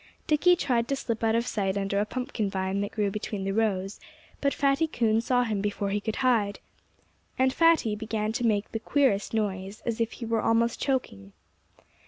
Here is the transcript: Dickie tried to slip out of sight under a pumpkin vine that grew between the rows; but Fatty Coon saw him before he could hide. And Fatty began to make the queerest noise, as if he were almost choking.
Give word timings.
Dickie 0.25 0.55
tried 0.55 0.87
to 0.87 0.95
slip 0.95 1.23
out 1.23 1.35
of 1.35 1.45
sight 1.45 1.77
under 1.77 1.99
a 1.99 2.07
pumpkin 2.07 2.49
vine 2.49 2.81
that 2.81 2.91
grew 2.93 3.11
between 3.11 3.43
the 3.43 3.51
rows; 3.53 3.99
but 4.41 4.51
Fatty 4.51 4.87
Coon 4.87 5.21
saw 5.21 5.43
him 5.43 5.61
before 5.61 5.91
he 5.91 5.99
could 5.99 6.15
hide. 6.25 6.57
And 7.37 7.53
Fatty 7.53 7.95
began 7.95 8.31
to 8.31 8.43
make 8.43 8.71
the 8.71 8.79
queerest 8.79 9.31
noise, 9.35 9.83
as 9.85 10.01
if 10.01 10.13
he 10.13 10.25
were 10.25 10.41
almost 10.41 10.81
choking. 10.81 11.33